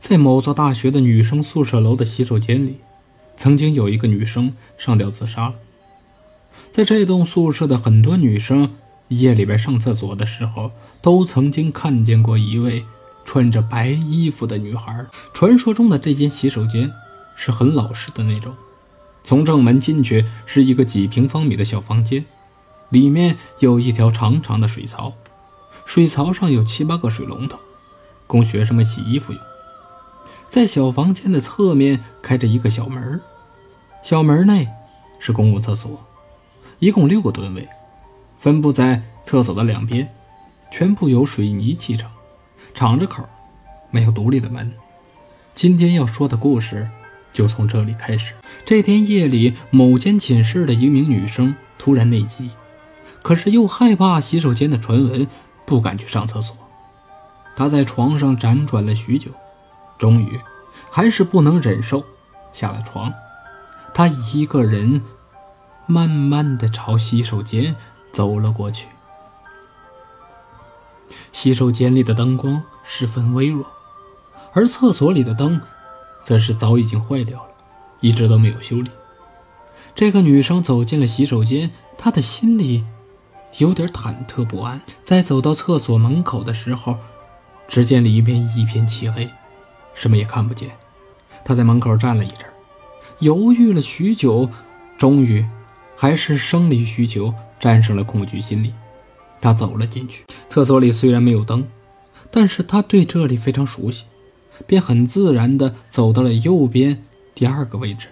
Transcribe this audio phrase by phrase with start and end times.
[0.00, 2.78] 在某座大学的女生宿舍楼的洗手间里，
[3.36, 5.54] 曾经有一个女生上吊自杀了。
[6.70, 8.74] 在这栋宿舍的很多女生
[9.08, 10.70] 夜里边上厕所的时候，
[11.00, 12.84] 都曾经看见过一位
[13.24, 15.06] 穿着白衣服的女孩。
[15.32, 16.92] 传说中的这间洗手间
[17.34, 18.54] 是很老式的那种，
[19.24, 22.24] 从正门进去是一个几平方米的小房间，
[22.90, 25.14] 里面有一条长长的水槽，
[25.84, 27.58] 水槽上有七八个水龙头，
[28.26, 29.40] 供学生们洗衣服用。
[30.48, 33.20] 在小房间的侧面开着一个小门，
[34.02, 34.68] 小门内
[35.18, 36.00] 是公共厕所，
[36.78, 37.68] 一共六个蹲位，
[38.38, 40.08] 分布在厕所的两边，
[40.70, 42.08] 全部由水泥砌成，
[42.72, 43.28] 敞着口，
[43.90, 44.72] 没有独立的门。
[45.54, 46.88] 今天要说的故事
[47.32, 48.34] 就从这里开始。
[48.64, 52.50] 这天夜里，某间寝室的一名女生突然内急，
[53.22, 55.26] 可是又害怕洗手间的传闻，
[55.66, 56.56] 不敢去上厕所。
[57.56, 59.30] 她在床上辗转了许久。
[59.98, 60.40] 终于，
[60.90, 62.04] 还是不能忍受，
[62.52, 63.12] 下了床，
[63.94, 65.02] 他一个人
[65.86, 67.74] 慢慢的朝洗手间
[68.12, 68.86] 走了过去。
[71.32, 73.64] 洗手间里的灯光十分微弱，
[74.52, 75.60] 而厕所里的灯，
[76.24, 77.50] 则是早已经坏掉了，
[78.00, 78.90] 一直都没有修理。
[79.94, 82.84] 这个女生走进了洗手间，她的心里
[83.58, 84.80] 有点忐忑不安。
[85.04, 86.96] 在走到厕所门口的时候，
[87.68, 89.30] 只见里面一片漆黑。
[89.96, 90.70] 什么也看不见，
[91.44, 92.40] 他在门口站了一阵，
[93.18, 94.48] 犹豫了许久，
[94.98, 95.44] 终于
[95.96, 98.72] 还是生理需求战胜了恐惧心理。
[99.40, 100.24] 他走了进去。
[100.50, 101.66] 厕所里虽然没有灯，
[102.30, 104.04] 但是他对这里非常熟悉，
[104.66, 107.02] 便很自然地走到了右边
[107.34, 108.08] 第二个位置，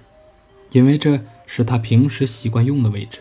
[0.72, 3.20] 因为这是他平时习惯用的位置。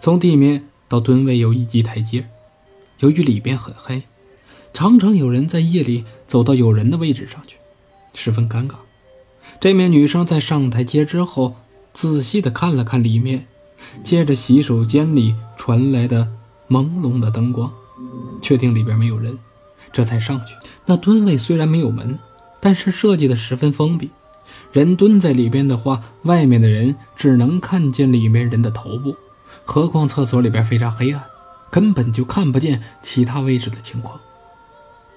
[0.00, 2.28] 从地面到蹲位有一级台阶，
[2.98, 4.02] 由于里边很黑。
[4.72, 7.56] 常常有人在夜里走到有人的位置上去，
[8.14, 8.74] 十分尴尬。
[9.58, 11.56] 这名女生在上台阶之后，
[11.92, 13.48] 仔细的看了看里面，
[14.04, 16.28] 借着洗手间里传来的
[16.68, 17.72] 朦胧的灯光，
[18.40, 19.36] 确定里边没有人，
[19.92, 20.54] 这才上去。
[20.84, 22.16] 那蹲位虽然没有门，
[22.60, 24.10] 但是设计的十分封闭，
[24.70, 29.16] 人蹲在里边的话，外面的人只能看见里面人的头部。
[29.64, 31.22] 何况厕所里边非常黑暗，
[31.70, 34.20] 根本就看不见其他位置的情况。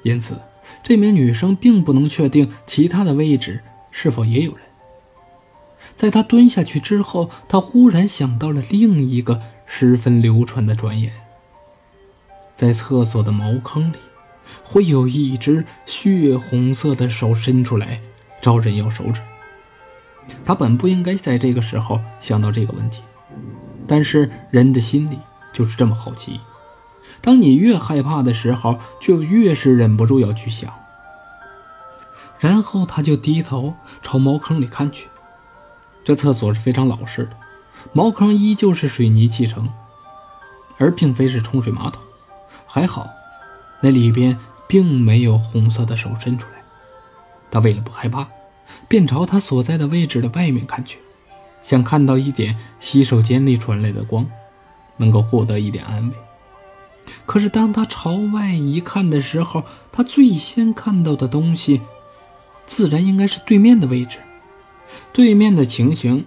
[0.04, 0.36] 因此，
[0.84, 4.62] 这名女生并不能确定其他的位置是否也有人。
[5.96, 11.12] 在她蹲下去之后，她忽然想到了另一个十分流传的传言：
[12.56, 13.98] 在厕所的茅坑里，
[14.64, 18.00] 会有一只血红色的手伸出来，
[18.42, 19.22] 招人要手指。
[20.46, 23.02] 她本不应该在这个时候想到这个问题，
[23.86, 25.18] 但是人的心里
[25.52, 26.40] 就是这么好奇。
[27.20, 30.74] 当你越害怕的时候，就越是忍不住要去想。
[32.40, 35.08] 然后他就低头朝茅坑里看去。
[36.04, 37.32] 这厕所是非常老式的，
[37.94, 39.70] 茅坑依旧是水泥砌成，
[40.78, 42.02] 而并非是冲水马桶。
[42.66, 43.08] 还好，
[43.82, 46.64] 那里边并没有红色的手伸出来。
[47.52, 48.26] 他为了不害怕，
[48.88, 50.98] 便朝他所在的位置的外面看去，
[51.62, 54.26] 想看到一点洗手间里传来的光，
[54.98, 56.16] 能够获得一点安慰。
[57.26, 61.82] 可是，当他朝外一看的时候，他最先看到的东西，
[62.66, 64.18] 自然应该是对面的位置。
[65.14, 66.26] 对面的情形，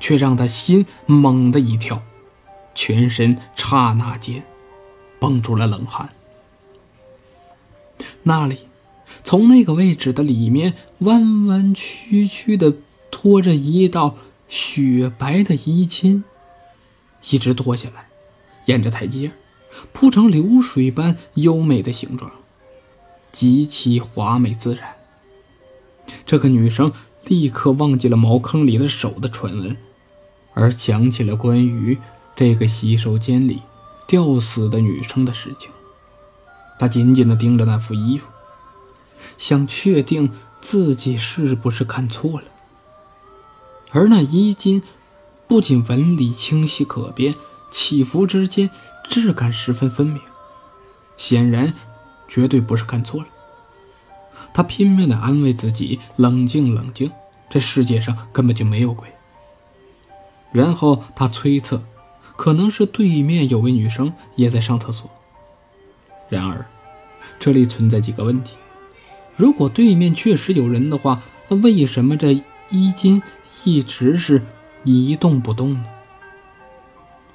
[0.00, 2.02] 却让他心猛地一跳，
[2.74, 4.42] 全身刹那间
[5.18, 6.08] 蹦出了冷汗。
[8.22, 8.60] 那里，
[9.24, 12.72] 从那个位置的里面，弯弯曲曲的
[13.10, 14.16] 拖着一道
[14.48, 16.24] 雪白的衣襟，
[17.30, 18.06] 一直拖下来，
[18.64, 19.30] 沿着台阶。
[19.92, 22.30] 铺成流水般优美的形状，
[23.32, 24.96] 极其华美自然。
[26.24, 26.92] 这个女生
[27.24, 29.76] 立刻忘记了茅坑里的手的传闻，
[30.54, 31.98] 而想起了关于
[32.34, 33.62] 这个洗手间里
[34.06, 35.70] 吊死的女生的事情。
[36.78, 38.28] 她紧紧地盯着那副衣服，
[39.36, 40.30] 想确定
[40.60, 42.44] 自己是不是看错了。
[43.90, 44.82] 而那衣襟
[45.46, 47.34] 不仅纹理清晰可辨，
[47.70, 48.70] 起伏之间。
[49.10, 50.20] 质感十分分明，
[51.16, 51.72] 显然
[52.28, 53.26] 绝对不是看错了。
[54.52, 57.10] 他拼命地安慰自己：“冷静，冷静，
[57.48, 59.08] 这世界上根本就没有鬼。”
[60.52, 61.82] 然后他推测，
[62.36, 65.10] 可能是对面有位女生也在上厕所。
[66.28, 66.66] 然而，
[67.40, 68.56] 这里存在几个问题：
[69.36, 73.22] 如果对面确实有人的话，那为什么这衣襟
[73.64, 74.42] 一直是
[74.84, 75.84] 一动不动呢？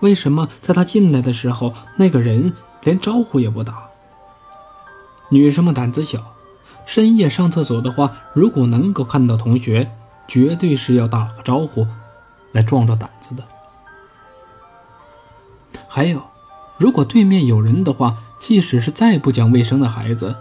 [0.04, 2.52] 为什么在他进来的时候，那个人
[2.82, 3.90] 连招呼也不打？
[5.30, 6.22] 女生们胆子小，
[6.86, 9.90] 深夜上厕所的话，如果能够看到同学，
[10.28, 11.88] 绝对是要打个招呼，
[12.52, 13.46] 来壮壮胆子的。
[15.88, 16.22] 还有，
[16.78, 20.36] 如果对面有人的话，即使是再不讲卫生的孩子，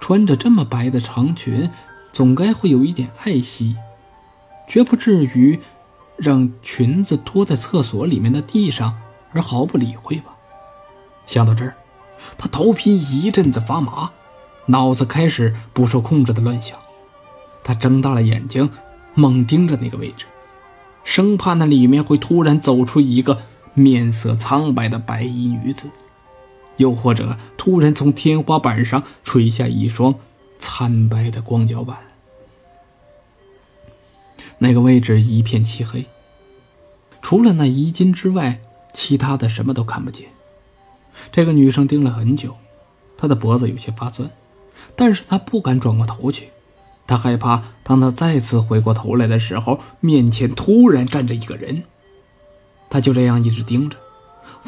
[0.00, 1.70] 穿着这么白的长裙，
[2.10, 3.76] 总该会有一点爱惜，
[4.66, 5.60] 绝不至于
[6.16, 8.96] 让裙子拖在厕所里面的地上
[9.32, 10.34] 而毫不理会吧？
[11.26, 11.74] 想到这儿，
[12.36, 14.10] 他头皮一阵子发麻。
[14.66, 16.78] 脑子开始不受控制的乱想，
[17.62, 18.70] 他睁大了眼睛，
[19.12, 20.24] 猛盯着那个位置，
[21.04, 23.42] 生怕那里面会突然走出一个
[23.74, 25.90] 面色苍白的白衣女子，
[26.78, 30.14] 又或者突然从天花板上垂下一双
[30.58, 31.98] 惨白的光脚板。
[34.64, 36.06] 那个位置一片漆黑，
[37.20, 38.62] 除了那衣襟之外，
[38.94, 40.26] 其他的什么都看不见。
[41.30, 42.56] 这个女生盯了很久，
[43.18, 44.30] 她的脖子有些发酸。
[44.96, 46.48] 但是她不敢转过头去，
[47.06, 51.82] 她害怕，当她再次回过头来的时候，面前突然站着一个人。
[52.88, 53.98] 她就这样一直盯着，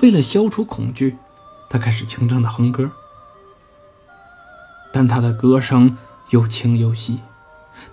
[0.02, 1.16] 为了消除恐惧，
[1.70, 2.90] 她开始轻声的哼歌。
[4.92, 5.96] 但他的歌声
[6.28, 7.20] 又轻又细，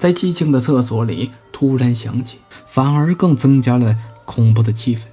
[0.04, 3.96] 在寂静的厕所里突然响起，反而更增加了
[4.26, 5.04] 恐怖的气氛。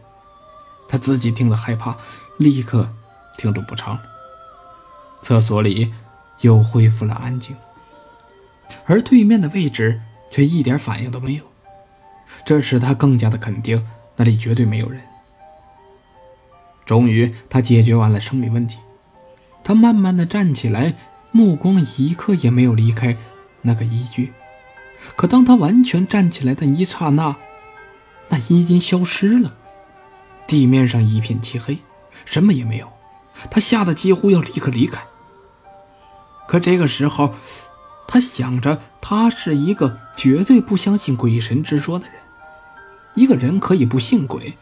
[0.89, 1.97] 他自己听了害怕，
[2.39, 2.91] 立刻
[3.39, 4.03] 停住不唱了。
[5.23, 5.93] 厕所里。
[6.41, 7.55] 又恢复了安静，
[8.87, 10.01] 而对面的位置
[10.31, 11.45] 却一点反应都没有，
[12.47, 15.03] 这使他更加的肯定那里绝对没有人。
[16.87, 18.79] 终于，他解决完了生理问题，
[19.63, 20.95] 他慢慢的站起来，
[21.31, 23.15] 目光一刻也没有离开
[23.61, 24.33] 那个衣具。
[25.17, 27.37] 可当他完全站起来的一刹那，
[28.29, 29.52] 那衣襟消失了，
[30.47, 31.79] 地面上一片漆黑，
[32.25, 32.88] 什么也没有。
[33.50, 35.02] 他吓得几乎要立刻离开。
[36.47, 37.35] 可这个时候，
[38.06, 42.14] 他想着，他是一个绝对不相信鬼神之说的人。
[43.14, 44.56] 一个人可以不信鬼，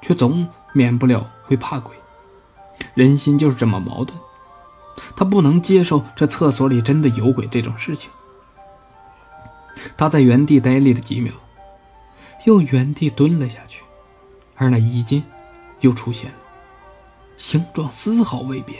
[0.00, 1.94] 却总免不了会怕鬼。
[2.94, 4.18] 人心就是这么矛盾。
[5.16, 8.10] 他不能接受这厕所里真的有鬼这种事情。
[9.96, 11.32] 他在原地呆立了几秒，
[12.44, 13.82] 又原地蹲了下去，
[14.56, 15.22] 而那衣襟
[15.80, 16.36] 又出现了，
[17.38, 18.78] 形状丝毫未变。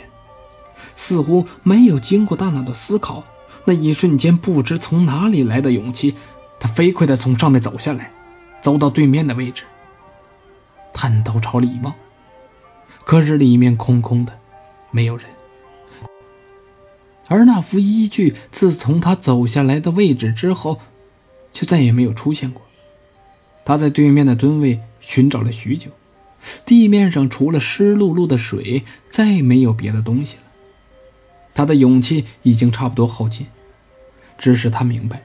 [0.96, 3.24] 似乎没有经过大脑的思考，
[3.64, 6.14] 那一瞬间不知从哪里来的勇气，
[6.60, 8.12] 他飞快地从上面走下来，
[8.60, 9.64] 走到对面的位置，
[10.92, 11.94] 探头朝里望，
[13.04, 14.38] 可是里面空空的，
[14.90, 15.26] 没有人。
[17.28, 20.80] 而那幅依据自从他走下来的位置之后，
[21.52, 22.62] 就再也没有出现过。
[23.64, 25.90] 他在对面的蹲位寻找了许久，
[26.66, 30.42] 地面上除了湿漉漉的水，再没有别的东西了。
[31.54, 33.46] 他的勇气已经差不多耗尽，
[34.36, 35.22] 只是他明白，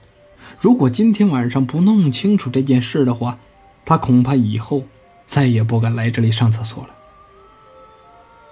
[0.59, 3.39] 如果今天晚上不弄清楚这件事的话，
[3.85, 4.83] 他恐怕以后
[5.25, 6.89] 再也不敢来这里上厕所了。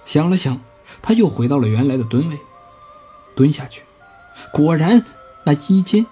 [0.06, 0.62] 想了想，
[1.01, 2.38] 他又回到了原来的蹲位，
[3.35, 3.83] 蹲下去，
[4.51, 5.03] 果然，
[5.43, 6.05] 那衣襟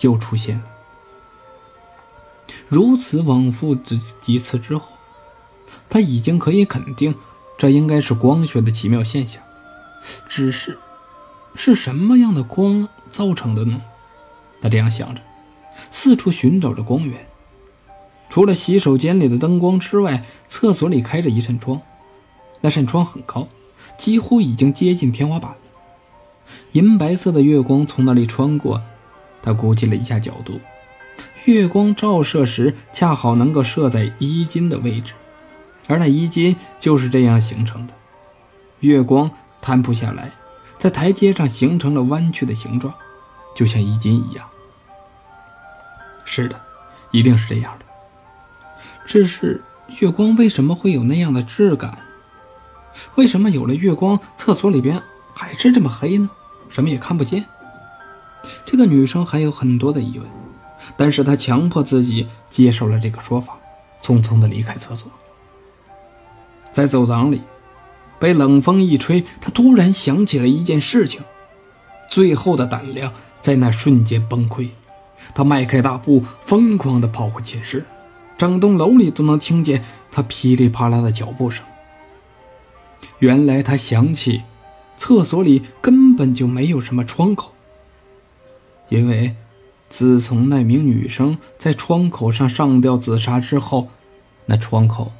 [0.00, 0.64] 又出现了。
[2.68, 4.88] 如此往复几几次之后，
[5.88, 7.14] 他已经可以肯定，
[7.56, 9.42] 这应该是光学的奇妙现象，
[10.28, 10.78] 只是。
[11.56, 13.82] 是什么样的光造成的呢？
[14.62, 15.20] 他这样想着，
[15.90, 17.26] 四处寻找着光源。
[18.28, 21.80] 除了洗手间里的灯光之外，厕所里开着一扇窗，
[22.60, 23.48] 那扇窗很高，
[23.98, 25.58] 几乎已经接近天花板了。
[26.72, 28.82] 银白色的月光从那里穿过，
[29.42, 30.60] 他估计了一下角度，
[31.44, 35.12] 月光照射时恰好能够射在衣襟的位置，
[35.86, 37.94] 而那衣襟就是这样形成的。
[38.80, 39.30] 月光
[39.60, 40.30] 摊铺下来。
[40.78, 42.94] 在台阶上形成了弯曲的形状，
[43.54, 44.48] 就像衣襟一样。
[46.24, 46.58] 是的，
[47.10, 47.84] 一定是这样的。
[49.04, 49.62] 只是
[49.98, 51.98] 月光为什么会有那样的质感？
[53.16, 55.02] 为什么有了月光，厕所里边
[55.34, 56.30] 还是这么黑呢？
[56.70, 57.44] 什么也看不见。
[58.64, 60.26] 这个女生还有很多的疑问，
[60.96, 63.58] 但是她强迫自己接受了这个说法，
[64.02, 65.10] 匆匆的离开厕所，
[66.72, 67.42] 在走廊里。
[68.18, 71.22] 被冷风一吹，他突然想起了一件事情，
[72.10, 73.10] 最后的胆量
[73.40, 74.68] 在那瞬间崩溃。
[75.34, 77.86] 他迈开大步，疯狂地跑回寝室，
[78.36, 81.64] 整栋楼里都能听见他噼里啪啦的脚步声。
[83.20, 84.42] 原来他想起，
[85.00, 87.52] 厕所里根本就没有什么窗口，
[88.90, 89.34] 因为
[89.88, 93.88] 自从那名女生在窗口上上吊自杀之后，
[94.44, 95.10] 那窗口